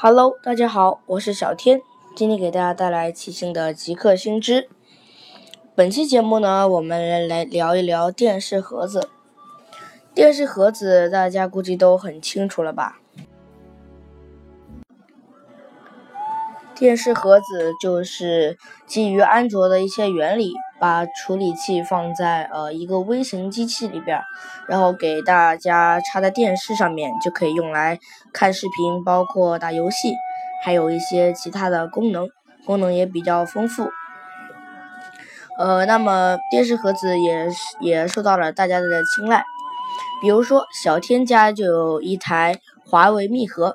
[0.00, 1.82] Hello，大家好，我是小天，
[2.14, 4.68] 今天给大家带来七星的极客星知。
[5.74, 9.08] 本期节目呢，我们来聊一聊电视盒子。
[10.14, 13.00] 电视盒子大家估计都很清楚了吧？
[16.76, 18.56] 电视盒子就是
[18.86, 24.20] 基于安卓的一些原理，把处理器放在呃一个微型机器里边，
[24.68, 27.98] 然后给大家插在电视上面，就可以用来
[28.32, 30.14] 看视频，包括打游戏，
[30.64, 32.28] 还有一些其他的功能，
[32.66, 33.90] 功能也比较丰富。
[35.58, 37.48] 呃，那么电视盒子也
[37.80, 39.42] 也受到了大家的青睐，
[40.22, 43.74] 比如说小天家就有一台华为密盒。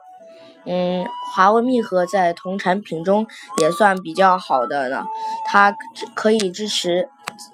[0.65, 3.27] 嗯，华为密盒在同产品中
[3.59, 5.03] 也算比较好的了。
[5.53, 5.71] 它
[6.15, 7.07] 可以支持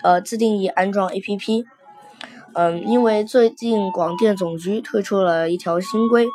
[0.03, 1.65] 呃自定义安装 APP。
[2.53, 6.25] 嗯，因为最近广电总局推出了一条新规，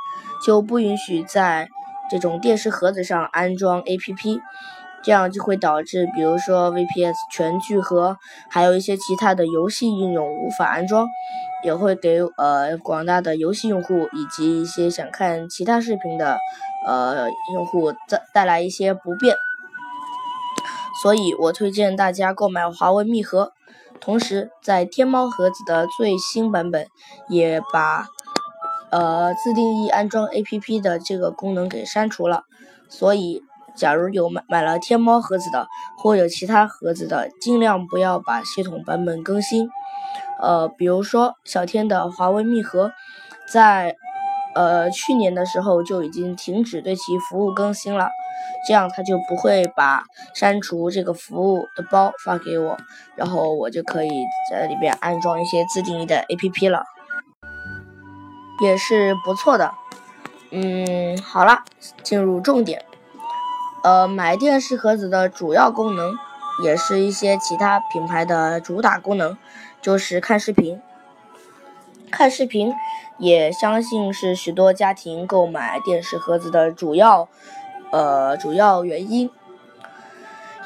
[0.45, 1.67] 就不允许在
[2.11, 4.41] 这种电视盒子上安装 APP，
[5.03, 8.19] 这样就会导致，比如说 VPS 全聚合，
[8.51, 11.09] 还有一些其他的游戏应用无法安装。
[11.63, 16.37] 也会给呃广大的游戏用户以及一些想看其他视频的
[16.87, 19.35] 呃用户带带来一些不便，
[21.05, 23.53] 所以我推荐大家购买华为密盒。
[24.01, 26.87] 同时，在天猫盒子的最新版本
[27.29, 28.07] 也把
[28.91, 32.45] 呃自定义安装 APP 的这个功能给删除了。
[32.89, 33.43] 所以，
[33.77, 35.67] 假如有买买了天猫盒子的
[35.99, 39.69] 或有其他盒子的，尽量不要把系统版本更新。
[40.41, 42.93] 呃，比如说小天的华为密盒，
[43.53, 43.95] 在
[44.55, 48.09] 呃去年的时候就已经停止对其服务更新了，
[48.67, 52.77] 这样他就不会把删除这个服务的包发给我，
[53.17, 54.11] 然后我就可以
[54.51, 56.85] 在里边安装一些自定义的 APP 了，
[58.63, 59.73] 也是不错的。
[60.51, 61.65] 嗯，好了，
[62.03, 62.85] 进入重点，
[63.83, 66.15] 呃，买电视盒子的主要功能，
[66.63, 69.37] 也是一些其他品牌的主打功能。
[69.83, 70.81] 就是看视频，
[72.11, 72.73] 看视频
[73.19, 77.29] 也相信是许多家庭购买电视盒子的主要
[77.95, 79.31] 呃主要原因。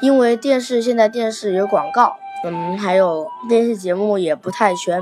[0.01, 5.01] 因为电视现在电视有广告，嗯，还有电视节目也不太全，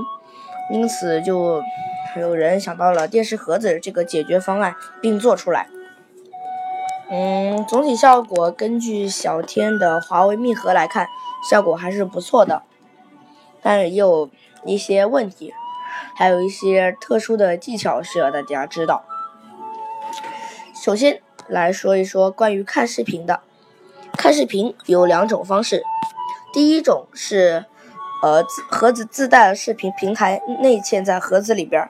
[0.72, 1.62] 因此就
[2.18, 5.68] 有人想到了电视盒子这个解决方案，并做出来。
[7.12, 11.08] 嗯，总体效果根据小天的华为密盒来看，
[11.48, 12.64] 效果还是不错的。
[13.62, 14.32] 但也有
[14.66, 15.54] 一些问题，
[16.16, 19.04] 还有一些特殊的技巧需要大家知道。
[20.74, 23.42] 首先来说一说关于看视频的，
[24.14, 25.84] 看视频有两种方式，
[26.54, 27.66] 第一种是，
[28.22, 31.90] 呃，盒子自带的视频平台内嵌在盒子里边，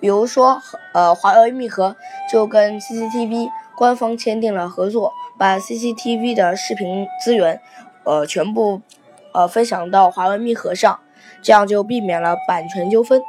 [0.00, 0.60] 比如说，
[0.94, 1.96] 呃，华为密盒
[2.30, 7.60] 就跟 CCTV 官方签订了合作，把 CCTV 的视频资源，
[8.04, 8.80] 呃，全部，
[9.32, 10.98] 呃，分享到华为密盒上。
[11.40, 13.22] 这样就避免了版权纠纷，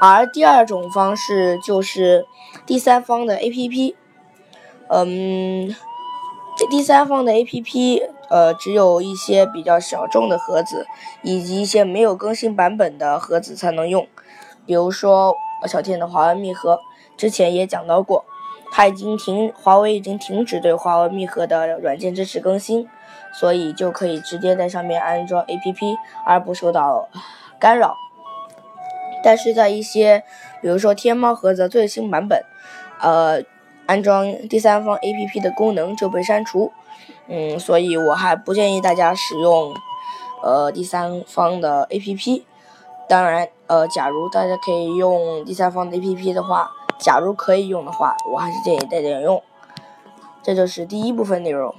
[0.00, 2.26] 而第二种方式就是
[2.66, 3.94] 第三方的 APP，
[4.88, 5.74] 嗯，
[6.70, 10.86] 第三方的 APP，呃，只有一些比较小众的盒子
[11.22, 14.06] 以及一些没有更新版本的盒子才能用，
[14.66, 15.34] 比如说
[15.66, 16.80] 小天的华为密盒，
[17.16, 18.24] 之前也讲到过，
[18.70, 22.88] 它已经停，华为已经停止对华为密盒的软件支持更新。
[23.30, 27.10] 所以就可以直接在上面安装 APP，而不受到
[27.60, 27.94] 干扰。
[29.22, 30.22] 但是在一些，
[30.60, 32.44] 比如说天猫盒子最新版本，
[33.00, 33.42] 呃，
[33.86, 36.72] 安装第三方 APP 的功能就被删除。
[37.26, 39.74] 嗯，所以我还不建议大家使用，
[40.42, 42.42] 呃，第三方的 APP。
[43.08, 49.42] 当然，呃，假如大家可以用第三方的 APP 的话，假如可以用的话，我还是建议大家用。
[50.42, 51.74] 这就是第一部分内容。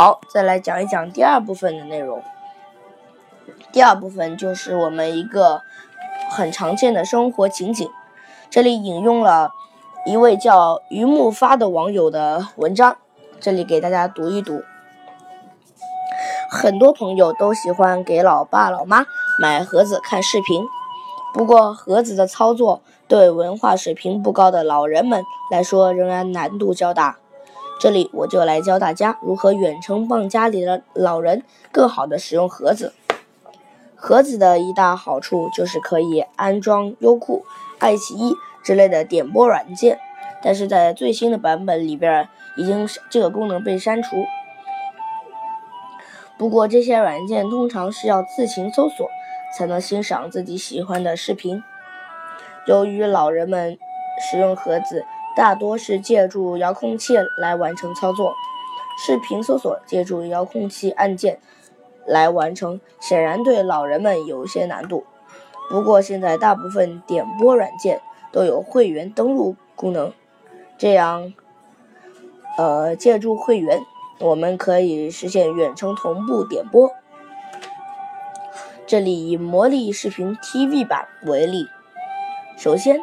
[0.00, 2.22] 好，再来讲一讲第二部分的内容。
[3.72, 5.62] 第二部分就是我们一个
[6.30, 7.90] 很常见的生活情景。
[8.48, 9.50] 这里引用了
[10.06, 12.98] 一位叫于木发的网友的文章，
[13.40, 14.62] 这里给大家读一读。
[16.48, 19.04] 很多朋友都喜欢给老爸老妈
[19.40, 20.64] 买盒子看视频，
[21.34, 27.16] 不过盒子的操作对文化水平不高的老人们来说仍然难度较大。
[27.78, 32.92] 这里我就来教大家如何远程帮家里的老人更好的使用盒子。
[33.94, 37.44] 盒子的一大好处就是可以安装优酷、
[37.78, 39.98] 爱奇艺之类的点播软件，
[40.42, 44.24] 但是在最新的版本里边已经这个功能被删除。
[46.36, 49.08] 不过这些软件通常是要自行搜索
[49.56, 51.62] 才能欣赏自己喜欢的视频。
[52.66, 53.78] 由于老人们
[54.20, 55.04] 使用盒子
[55.38, 58.34] 大多是借助遥控器来完成操作，
[58.98, 61.38] 视频搜索借助遥控器按键
[62.04, 65.04] 来完成，显然对老人们有些难度。
[65.70, 68.00] 不过现在大部分点播软件
[68.32, 70.12] 都有会员登录功能，
[70.76, 71.32] 这样，
[72.56, 73.86] 呃，借助会员，
[74.18, 76.90] 我们可以实现远程同步点播。
[78.88, 81.68] 这里以魔力视频 TV 版为例。
[82.56, 82.98] 首先，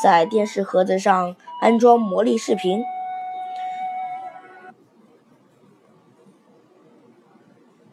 [0.00, 2.82] 在电视盒子上安装魔力视频，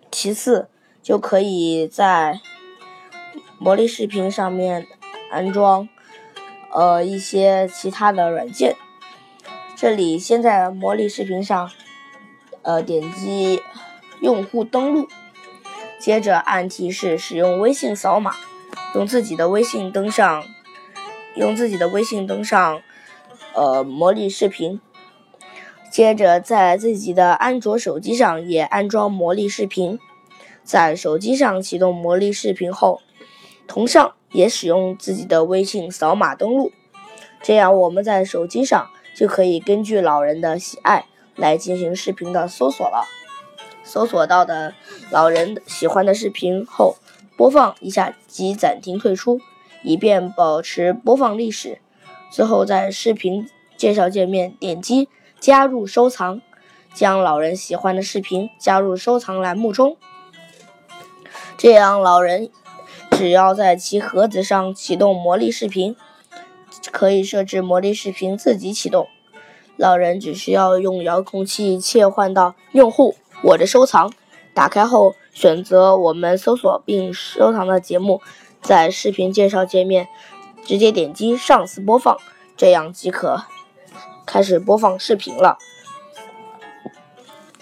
[0.10, 0.70] 其次
[1.04, 2.40] 就可以在
[3.60, 4.88] 魔力视频上面
[5.30, 5.90] 安装
[6.72, 8.78] 呃一些其他的软件。
[9.76, 11.70] 这里先在魔力视频上
[12.62, 13.62] 呃点击
[14.22, 15.10] 用户登录，
[16.00, 18.34] 接着按提示使用微信扫码，
[18.96, 20.46] 用自己的微信登上。
[21.36, 22.82] 用自己的微信登上，
[23.58, 24.80] 呃，魔力视频。
[25.90, 29.98] 接着在自己的安卓手机上也安装魔力视频，
[30.64, 33.02] 在手机上启动魔力视频后，
[33.66, 36.72] 同上也使用自己的微信扫码登录。
[37.42, 41.06] 这样我们在手机上就可以根据老人的喜爱
[41.36, 43.08] 来进行视频的搜索了。
[43.84, 44.76] 搜索到的
[45.10, 46.98] 老人喜欢的视频后，
[47.36, 49.42] 播放一下即暂停退出。
[49.84, 51.80] 以便保持播放历史。
[52.30, 55.10] 最后，在视频介绍界面点击
[55.40, 56.42] 加入收藏，
[56.94, 59.98] 将老人喜欢的视频加入收藏栏目中。
[61.58, 62.50] 这样，老人
[63.12, 65.96] 只要在其盒子上启动魔力视频，
[66.92, 69.08] 可以设置魔力视频自己启动。
[69.76, 74.12] 老人只需要用遥控器切换到用户我的收藏，
[74.54, 78.22] 打开后选择我们搜索并收藏的节目。
[78.62, 80.08] 在视频介绍界面
[80.68, 82.18] 直接点击上次播放，
[82.58, 83.46] 这样即可
[84.26, 85.58] 开始播放视频了。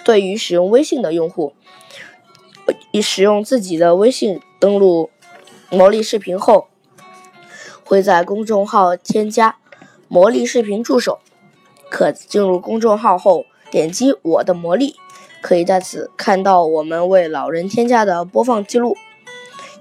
[0.04, 1.54] 对于使用微信的用户，
[2.90, 5.12] 以使用自己的微信登录
[5.70, 6.68] 魔力视频后，
[7.84, 9.58] 会在公众号添加
[10.08, 11.20] 魔力视频助手。
[11.92, 14.96] 可进入公众号后，点击我的魔力，
[15.42, 18.98] 可以在此看到我们为老人添加的播放记录。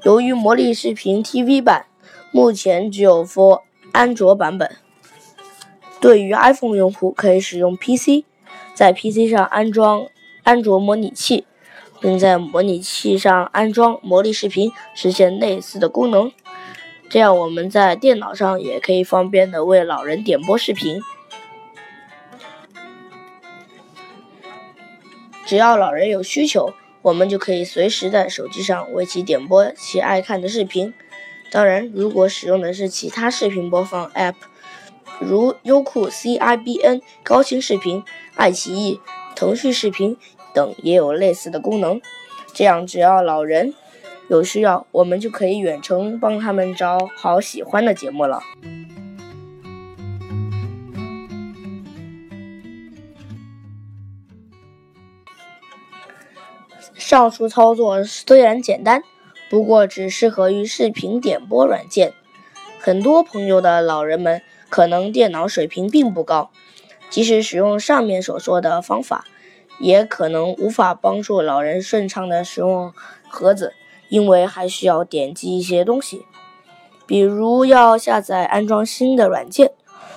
[0.03, 1.87] 由于魔力视频 TV 版
[2.35, 4.69] 目前只有 for 安卓版本，
[6.01, 8.25] 对于 iPhone 用户可以使用 PC，
[8.75, 10.09] 在 PC 上安装
[10.43, 11.47] 安卓模拟器，
[12.01, 16.33] 并在模拟器上安装魔力视频，实现类似的功能。
[17.09, 21.01] 这样我们在电脑上也可以方便的为老人点播视频。
[25.47, 26.75] 只要老人有需求。
[27.03, 30.95] 我们就可以随时在手机上为其点播其爱看的视频。
[31.55, 34.35] 当然，如果使用的是其他视频播放 App，
[35.21, 38.03] 如优酷、CIBN、高清视频、
[38.35, 38.99] 爱奇艺、
[39.37, 40.17] 腾讯视频
[40.53, 42.01] 等，也有类似的功能。
[42.53, 43.73] 这样，只要老人
[44.29, 48.43] 有需要，我们就可以远程帮他们找好喜欢的节目了。
[56.97, 59.05] 上述操作虽然简单，
[59.55, 62.13] 不过只适合于视频点播软件。
[62.81, 66.51] 很多朋友的老人们可能电脑水平并不高，
[67.09, 69.25] 即使使用上面所说的方法，
[69.79, 72.93] 也可能无法帮助老人顺畅的使用
[73.29, 73.75] 盒子，
[74.09, 76.27] 因为还需要点击一些东西，
[77.07, 79.71] 比如要下载、安装新的软件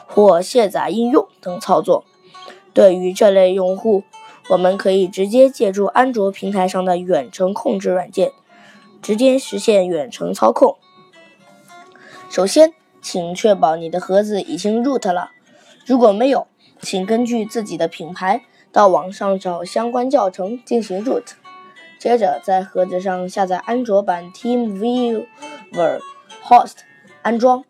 [0.07, 2.03] 或卸载应用等操作。
[2.73, 4.01] 对于这类用户，
[4.49, 8.31] 我们可以直接借助安卓平台上的远程控制软件，
[9.07, 10.75] 直接实现远程操控。
[12.29, 15.31] 首先，请确保你的盒子已经 root 了，
[15.85, 16.45] 如果没有，
[16.81, 21.23] 请根据自己的品牌到网上找相关教程进行 root。
[21.97, 26.01] 接着，在盒子上下载安卓版 TeamViewer
[26.43, 26.79] Host，
[27.21, 27.63] 安装，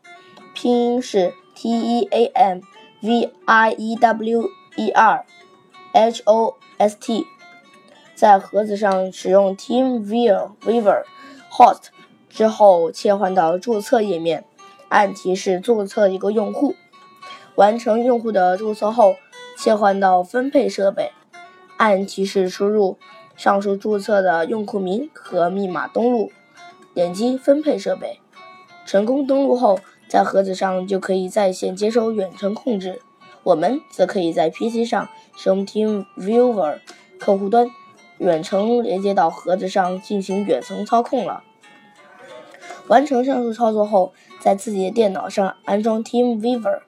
[0.56, 2.62] 拼音是 T E A M
[3.02, 5.24] V I E W E R
[5.94, 6.56] H O。
[6.80, 7.26] st，
[8.16, 11.04] 在盒子上使用 TeamViewer
[11.58, 11.86] Host
[12.30, 14.46] 之后，切换到注册页面，
[14.90, 16.76] 按提示注册一个用户。
[17.56, 19.16] 完成用户的注册后，
[19.58, 21.12] 切换到分配设备，
[21.78, 23.00] 按提示输入
[23.36, 26.32] 上述注册的用户名和密码登录，
[26.94, 28.20] 点击分配设备。
[28.86, 33.02] 成功登录后，在盒子上就可以在线接收远程控制。
[33.42, 36.78] 我们则可以在 PC 上使用 TeamViewer
[37.18, 37.68] 客户端
[38.20, 41.44] 远程连接到盒子上进行远程操控了。
[42.88, 46.82] 完成上述操作后，在自己的电脑上安装 TeamViewer，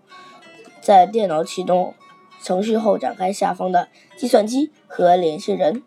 [0.82, 1.94] 在电脑启动
[2.42, 5.84] 程序后，展开下方的计算机和联系人，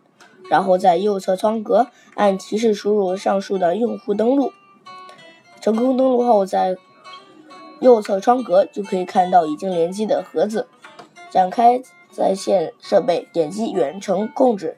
[0.51, 4.53] 然后在右侧窗格按提示输入上述的用户登录。
[5.61, 6.77] 成功登录后，在
[7.81, 10.69] 右侧窗格就可以看到已经连接的盒子。
[11.31, 14.77] 展开在线设备，点击远程控制。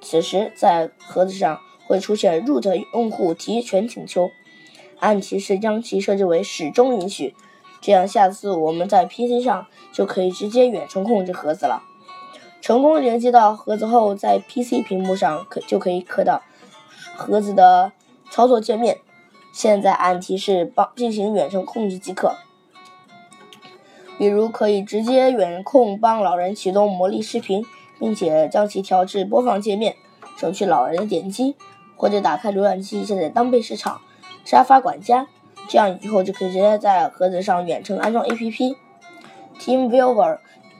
[0.00, 4.30] 此时，在盒子上会出现 root 用户提权请求。
[5.02, 7.34] 按提示将其设置为始终允许，
[7.80, 11.82] 这样下次我们在 PC 上就可以直接远程控制盒子了。
[12.60, 16.40] 成功连接到盒子后，在 PC 屏幕上可就可以看到
[17.16, 17.90] 盒子的
[18.30, 19.00] 操作界面。
[19.52, 22.36] 现在按提示帮进行远程控制即可。
[24.16, 27.66] 比如可以直接远控帮老人启动魔力视频，
[27.98, 29.96] 并且将其调至播放界面，
[30.38, 31.56] 省去老人的点击，
[31.96, 34.00] 或者打开浏览器下载当贝市场。
[34.44, 35.26] 沙发管家，
[35.68, 38.76] 这样以后就可以直接在盒子上远程安装 APP。
[39.60, 40.38] TeamViewer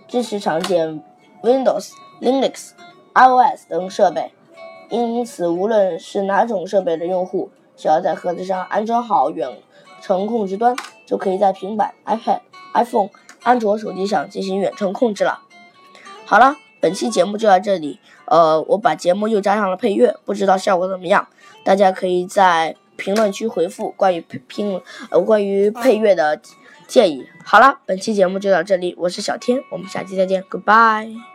[0.09, 1.03] 支持常见
[1.43, 2.71] Windows、Linux、
[3.15, 4.33] iOS 等设备，
[4.91, 9.49] 因此无论是哪种设备的用户，只要在盒子上安装好远
[10.01, 10.75] 程控制端，
[11.07, 12.41] 就可以在平板、iPad、
[12.75, 13.11] iPhone、
[13.43, 15.41] 安卓手机上进行远程控制了。
[16.27, 18.01] 好了，本期节目就到这里。
[18.25, 21.29] 呃，我把节目又加上了配乐，不知道效果怎么样？
[21.65, 22.75] 大家可以在。
[22.97, 24.81] 评论区回复关于拼
[25.11, 26.41] 呃关于配乐的
[26.87, 27.27] 建议。
[27.45, 31.32] 好了，本期节目就到这里，我是小天，我们下期再见，Goodbye。